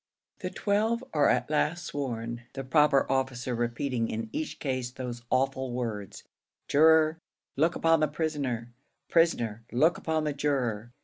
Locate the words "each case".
4.31-4.89